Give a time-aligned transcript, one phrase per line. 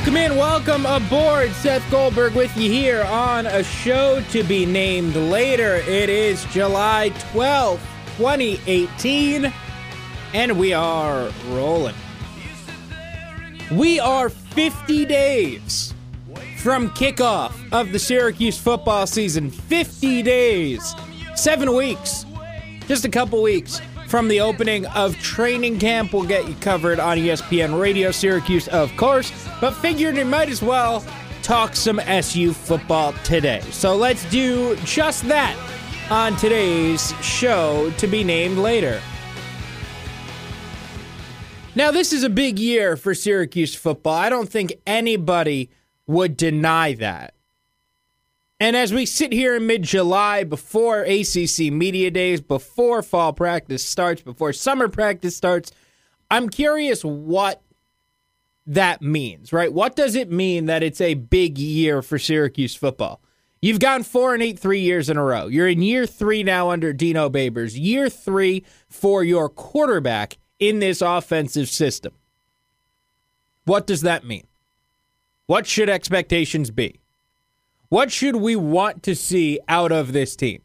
[0.00, 1.52] Welcome in, welcome aboard.
[1.52, 5.76] Seth Goldberg with you here on a show to be named later.
[5.76, 7.82] It is July 12th,
[8.16, 9.52] 2018,
[10.32, 11.94] and we are rolling.
[13.70, 15.92] We are 50 days
[16.56, 19.50] from kickoff of the Syracuse football season.
[19.50, 20.94] 50 days,
[21.34, 22.24] seven weeks,
[22.86, 26.12] just a couple weeks from the opening of training camp.
[26.12, 30.60] We'll get you covered on ESPN Radio Syracuse, of course, but figured we might as
[30.60, 31.04] well
[31.42, 33.60] talk some SU football today.
[33.70, 35.56] So let's do just that
[36.10, 39.00] on today's show to be named later.
[41.76, 44.14] Now, this is a big year for Syracuse football.
[44.14, 45.70] I don't think anybody
[46.08, 47.34] would deny that.
[48.60, 53.82] And as we sit here in mid July, before ACC Media Days, before fall practice
[53.82, 55.72] starts, before summer practice starts,
[56.30, 57.62] I'm curious what
[58.66, 59.72] that means, right?
[59.72, 63.22] What does it mean that it's a big year for Syracuse football?
[63.62, 65.46] You've gone four and eight three years in a row.
[65.46, 71.00] You're in year three now under Dino Babers, year three for your quarterback in this
[71.00, 72.12] offensive system.
[73.64, 74.46] What does that mean?
[75.46, 76.99] What should expectations be?
[77.90, 80.62] What should we want to see out of this team?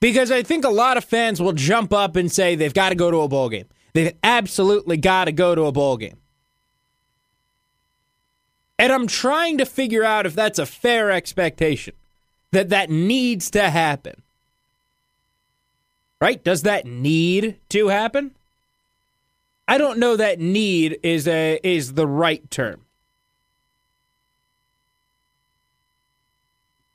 [0.00, 2.94] Because I think a lot of fans will jump up and say they've got to
[2.94, 3.66] go to a bowl game.
[3.94, 6.18] They've absolutely got to go to a bowl game.
[8.78, 11.94] And I'm trying to figure out if that's a fair expectation,
[12.50, 14.22] that that needs to happen.
[16.20, 16.42] Right?
[16.42, 18.32] Does that need to happen?
[19.66, 22.81] I don't know that need is a is the right term.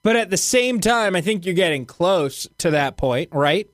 [0.07, 3.69] But at the same time, I think you're getting close to that point, right?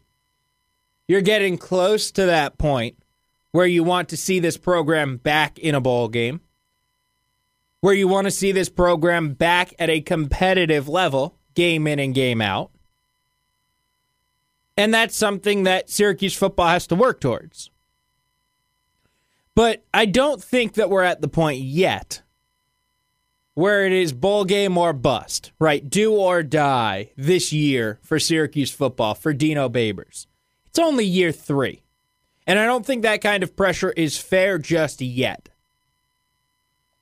[1.08, 2.98] You're getting close to that point
[3.52, 6.42] where you want to see this program back in a bowl game,
[7.82, 12.16] where you want to see this program back at a competitive level, game in and
[12.16, 12.72] game out.
[14.76, 17.70] And that's something that Syracuse football has to work towards.
[19.54, 22.23] But I don't think that we're at the point yet
[23.54, 25.88] where it is bowl game or bust, right?
[25.88, 30.26] Do or die this year for Syracuse football, for Dino Babers.
[30.66, 31.84] It's only year three.
[32.48, 35.50] And I don't think that kind of pressure is fair just yet.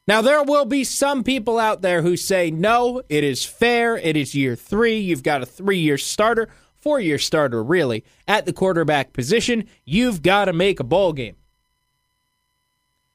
[0.07, 3.97] Now, there will be some people out there who say, no, it is fair.
[3.97, 4.97] It is year three.
[4.97, 9.67] You've got a three year starter, four year starter, really, at the quarterback position.
[9.85, 11.37] You've got to make a bowl game.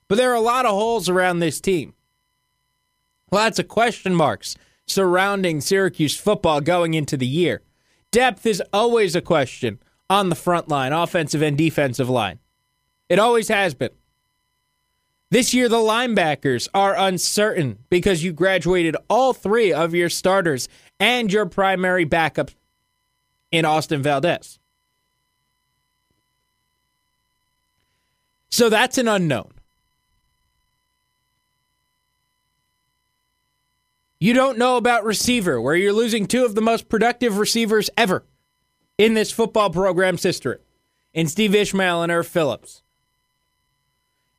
[0.08, 1.92] But there are a lot of holes around this team.
[3.30, 4.56] Lots of question marks
[4.86, 7.62] surrounding Syracuse football going into the year.
[8.12, 12.38] Depth is always a question on the front line, offensive and defensive line.
[13.08, 13.90] It always has been.
[15.30, 20.68] This year, the linebackers are uncertain because you graduated all three of your starters
[21.00, 22.52] and your primary backup
[23.50, 24.60] in Austin Valdez.
[28.50, 29.55] So that's an unknown.
[34.18, 38.24] You don't know about receiver, where you're losing two of the most productive receivers ever
[38.96, 40.58] in this football program's history
[41.12, 42.82] in Steve Ishmael and Erv Philips.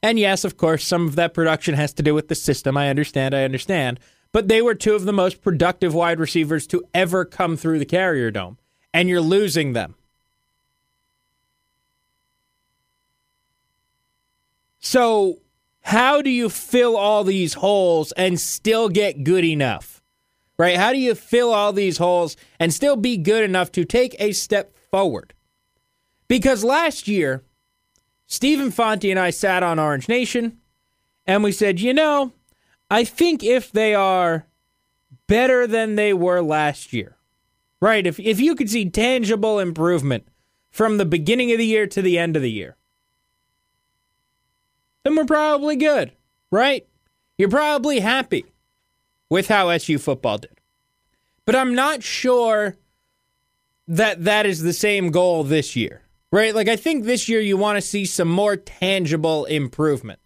[0.02, 2.78] And yes, of course, some of that production has to do with the system.
[2.78, 4.00] I understand, I understand.
[4.32, 7.86] But they were two of the most productive wide receivers to ever come through the
[7.86, 8.58] Carrier Dome,
[8.94, 9.96] and you're losing them.
[14.80, 15.40] So,
[15.88, 20.04] how do you fill all these holes and still get good enough?
[20.60, 20.76] Right?
[20.76, 24.34] How do you fill all these holes and still be good enough to take a
[24.34, 25.34] step forward?
[26.28, 27.42] Because last year,
[28.26, 30.58] Stephen Fonte and I sat on Orange Nation
[31.26, 32.34] and we said, you know,
[32.92, 34.46] I think if they are
[35.28, 37.16] better than they were last year,
[37.80, 38.06] right?
[38.06, 40.28] If, if you could see tangible improvement
[40.70, 42.76] from the beginning of the year to the end of the year,
[45.08, 46.12] then we're probably good,
[46.52, 46.86] right?
[47.38, 48.46] You're probably happy
[49.30, 50.60] with how SU football did.
[51.46, 52.76] But I'm not sure
[53.88, 56.54] that that is the same goal this year, right?
[56.54, 60.20] Like, I think this year you want to see some more tangible improvement,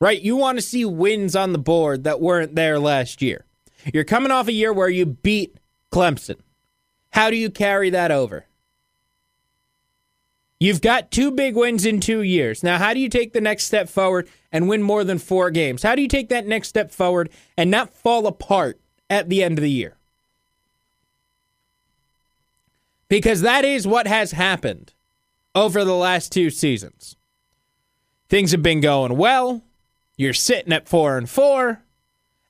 [0.00, 0.20] right?
[0.20, 3.44] You want to see wins on the board that weren't there last year.
[3.94, 5.58] You're coming off a year where you beat
[5.92, 6.40] Clemson.
[7.10, 8.46] How do you carry that over?
[10.62, 12.62] You've got two big wins in two years.
[12.62, 15.82] Now, how do you take the next step forward and win more than four games?
[15.82, 18.78] How do you take that next step forward and not fall apart
[19.10, 19.96] at the end of the year?
[23.08, 24.94] Because that is what has happened
[25.52, 27.16] over the last two seasons.
[28.28, 29.64] Things have been going well.
[30.16, 31.82] You're sitting at 4 and 4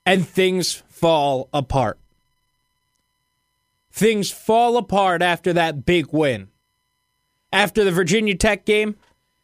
[0.05, 1.99] and things fall apart.
[3.91, 6.49] Things fall apart after that big win.
[7.53, 8.97] After the Virginia Tech game,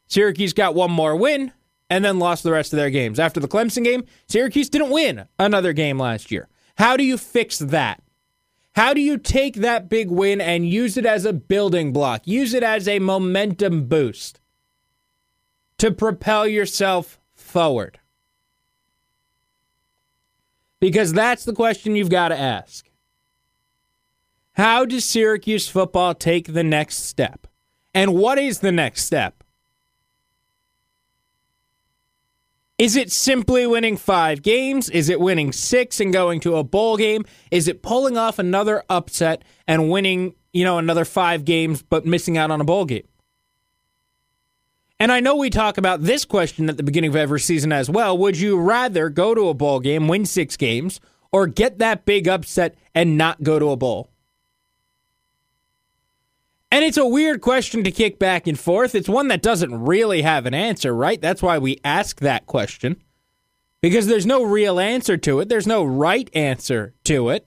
[0.06, 1.52] Syracuse got one more win
[1.90, 3.18] and then lost the rest of their games.
[3.18, 6.48] After the Clemson game, Syracuse didn't win another game last year.
[6.76, 8.02] How do you fix that?
[8.72, 12.26] How do you take that big win and use it as a building block?
[12.26, 14.40] Use it as a momentum boost
[15.78, 17.98] to propel yourself forward?
[20.80, 22.88] Because that's the question you've got to ask.
[24.52, 27.47] How does Syracuse football take the next step?
[27.98, 29.42] And what is the next step?
[32.78, 34.88] Is it simply winning five games?
[34.88, 37.24] Is it winning six and going to a bowl game?
[37.50, 42.38] Is it pulling off another upset and winning, you know, another five games but missing
[42.38, 43.08] out on a bowl game?
[45.00, 47.90] And I know we talk about this question at the beginning of every season as
[47.90, 48.16] well.
[48.16, 51.00] Would you rather go to a bowl game, win six games,
[51.32, 54.12] or get that big upset and not go to a bowl?
[56.70, 58.94] And it's a weird question to kick back and forth.
[58.94, 61.20] It's one that doesn't really have an answer, right?
[61.20, 63.02] That's why we ask that question.
[63.80, 67.46] Because there's no real answer to it, there's no right answer to it.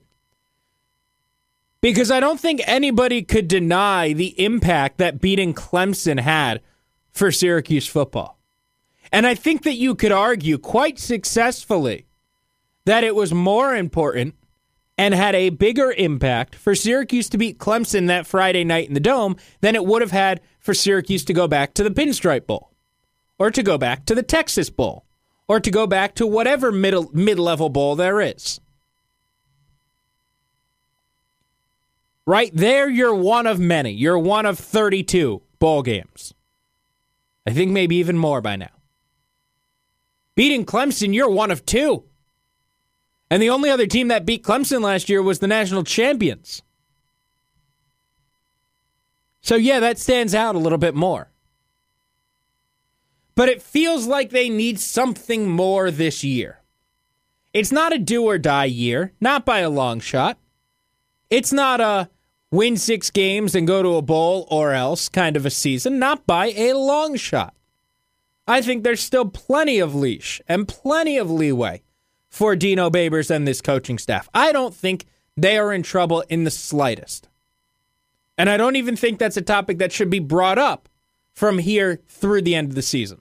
[1.80, 6.60] Because I don't think anybody could deny the impact that beating Clemson had
[7.10, 8.38] for Syracuse football.
[9.10, 12.06] And I think that you could argue quite successfully
[12.86, 14.34] that it was more important
[15.02, 19.00] and had a bigger impact for Syracuse to beat Clemson that Friday night in the
[19.00, 22.70] Dome than it would have had for Syracuse to go back to the Pinstripe Bowl
[23.36, 25.04] or to go back to the Texas Bowl
[25.48, 28.60] or to go back to whatever middle mid-level bowl there is.
[32.24, 33.90] Right there you're one of many.
[33.90, 36.32] You're one of 32 bowl games.
[37.44, 38.70] I think maybe even more by now.
[40.36, 42.04] Beating Clemson, you're one of two.
[43.32, 46.60] And the only other team that beat Clemson last year was the national champions.
[49.40, 51.30] So, yeah, that stands out a little bit more.
[53.34, 56.60] But it feels like they need something more this year.
[57.54, 60.36] It's not a do or die year, not by a long shot.
[61.30, 62.10] It's not a
[62.50, 66.26] win six games and go to a bowl or else kind of a season, not
[66.26, 67.54] by a long shot.
[68.46, 71.82] I think there's still plenty of leash and plenty of leeway
[72.32, 74.26] for Dino Babers and this coaching staff.
[74.32, 75.04] I don't think
[75.36, 77.28] they are in trouble in the slightest.
[78.38, 80.88] And I don't even think that's a topic that should be brought up
[81.34, 83.20] from here through the end of the season.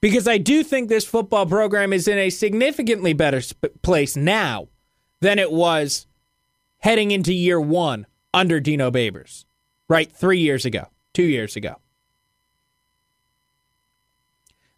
[0.00, 4.68] Because I do think this football program is in a significantly better sp- place now
[5.20, 6.06] than it was
[6.78, 9.44] heading into year one under Dino Babers,
[9.88, 10.10] right?
[10.10, 11.80] Three years ago, two years ago.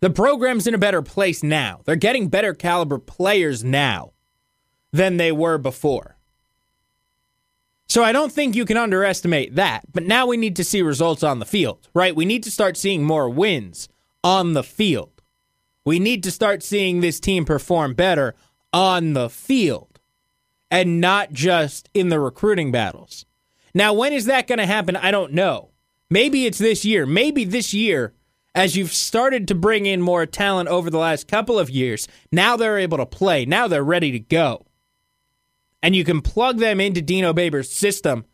[0.01, 1.81] The program's in a better place now.
[1.85, 4.13] They're getting better caliber players now
[4.93, 6.17] than they were before.
[7.87, 9.85] So I don't think you can underestimate that.
[9.93, 12.15] But now we need to see results on the field, right?
[12.15, 13.89] We need to start seeing more wins
[14.25, 15.23] on the field.
[15.85, 18.35] We need to start seeing this team perform better
[18.73, 19.99] on the field
[20.71, 23.27] and not just in the recruiting battles.
[23.75, 24.97] Now, when is that going to happen?
[24.97, 25.71] I don't know.
[26.09, 27.07] Maybe it's this year.
[27.07, 28.15] Maybe this year
[28.55, 32.57] as you've started to bring in more talent over the last couple of years, now
[32.57, 33.45] they're able to play.
[33.45, 34.67] Now they're ready to go.
[35.83, 38.25] And you can plug them into Dino Babers' system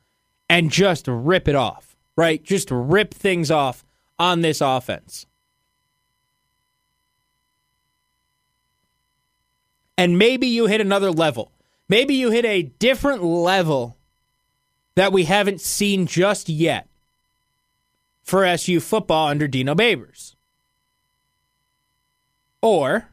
[0.49, 2.43] and just rip it off, right?
[2.43, 3.85] Just rip things off
[4.19, 5.27] on this offense.
[9.99, 11.53] And maybe you hit another level.
[11.89, 13.97] Maybe you hit a different level
[14.95, 16.86] that we haven't seen just yet
[18.27, 20.35] for SU football under Dino Babers.
[22.61, 23.09] Or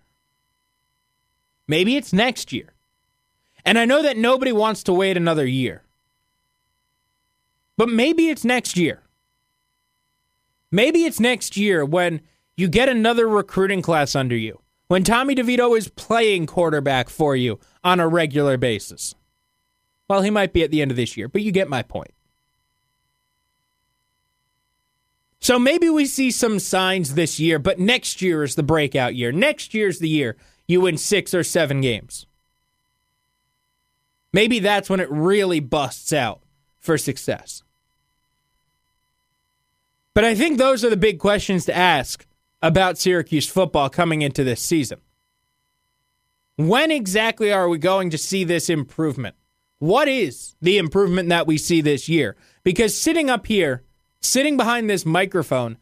[1.67, 2.73] maybe it's next year.
[3.63, 5.83] And I know that nobody wants to wait another year.
[7.77, 9.03] But maybe it's next year.
[10.71, 12.21] Maybe it's next year when
[12.57, 14.61] you get another recruiting class under you.
[14.87, 19.13] When Tommy DeVito is playing quarterback for you on a regular basis.
[20.09, 22.11] Well, he might be at the end of this year, but you get my point.
[25.43, 29.33] So maybe we see some signs this year, but next year is the breakout year.
[29.33, 30.37] Next year's the year
[30.69, 32.25] you win six or seven games.
[34.31, 36.43] Maybe that's when it really busts out
[36.79, 37.61] for success.
[40.13, 42.25] But I think those are the big questions to ask
[42.61, 45.01] about Syracuse football coming into this season.
[46.55, 49.35] When exactly are we going to see this improvement?
[49.79, 52.37] What is the improvement that we see this year?
[52.63, 53.83] Because sitting up here,
[54.23, 55.77] sitting behind this microphone,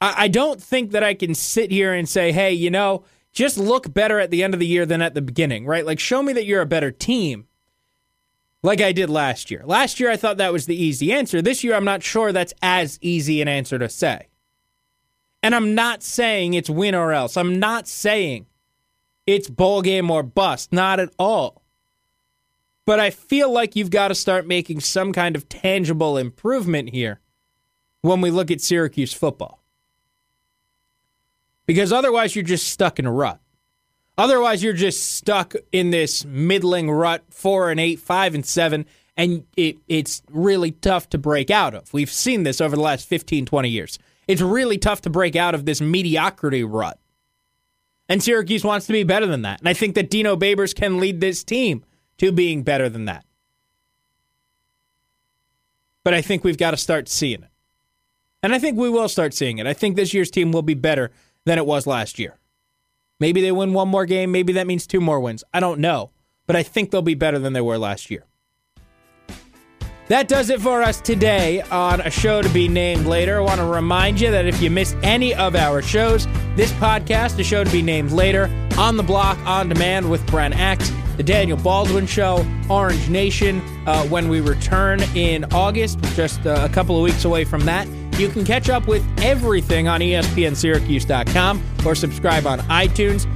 [0.00, 3.58] I, I don't think that I can sit here and say, hey, you know, just
[3.58, 5.84] look better at the end of the year than at the beginning, right?
[5.84, 7.46] Like, show me that you're a better team
[8.62, 9.62] like I did last year.
[9.64, 11.42] Last year, I thought that was the easy answer.
[11.42, 14.28] This year, I'm not sure that's as easy an answer to say.
[15.42, 17.36] And I'm not saying it's win or else.
[17.36, 18.46] I'm not saying
[19.26, 20.72] it's bowl game or bust.
[20.72, 21.62] Not at all.
[22.86, 27.20] But I feel like you've got to start making some kind of tangible improvement here
[28.02, 29.62] when we look at Syracuse football.
[31.66, 33.40] Because otherwise, you're just stuck in a rut.
[34.18, 38.86] Otherwise, you're just stuck in this middling rut, four and eight, five and seven,
[39.16, 41.92] and it, it's really tough to break out of.
[41.92, 43.98] We've seen this over the last 15, 20 years.
[44.28, 46.98] It's really tough to break out of this mediocrity rut.
[48.08, 49.60] And Syracuse wants to be better than that.
[49.60, 51.84] And I think that Dino Babers can lead this team
[52.18, 53.24] to being better than that.
[56.04, 57.50] But I think we've got to start seeing it.
[58.46, 59.66] And I think we will start seeing it.
[59.66, 61.10] I think this year's team will be better
[61.46, 62.38] than it was last year.
[63.18, 64.30] Maybe they win one more game.
[64.30, 65.42] Maybe that means two more wins.
[65.52, 66.12] I don't know.
[66.46, 68.24] But I think they'll be better than they were last year.
[70.06, 73.38] That does it for us today on a show to be named later.
[73.38, 77.40] I want to remind you that if you missed any of our shows, this podcast,
[77.40, 78.44] a show to be named later,
[78.78, 84.04] on the block, on demand with Brent Axe, the Daniel Baldwin Show, Orange Nation, uh,
[84.04, 87.88] when we return in August, just uh, a couple of weeks away from that.
[88.18, 93.26] You can catch up with everything on ESPNSyracuse.com or subscribe on iTunes.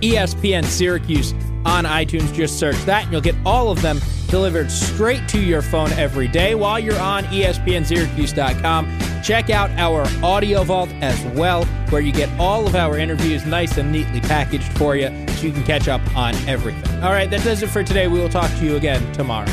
[0.00, 1.32] ESPN Syracuse
[1.64, 2.32] on iTunes.
[2.32, 6.28] Just search that and you'll get all of them delivered straight to your phone every
[6.28, 8.98] day while you're on ESPNSyracuse.com.
[9.22, 13.76] Check out our audio vault as well, where you get all of our interviews nice
[13.76, 17.02] and neatly packaged for you so you can catch up on everything.
[17.02, 18.06] All right, that does it for today.
[18.06, 19.50] We will talk to you again tomorrow.